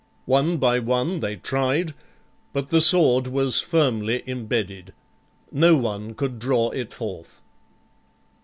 One 0.25 0.57
by 0.57 0.79
one 0.79 1.19
they 1.19 1.35
tried, 1.35 1.93
but 2.53 2.71
the 2.71 2.81
sword 2.81 3.27
was 3.27 3.61
firmly 3.61 4.23
imbedded. 4.25 4.93
No 5.51 5.77
one 5.77 6.15
could 6.15 6.39
draw 6.39 6.71
it 6.71 6.91
forth. 6.91 7.39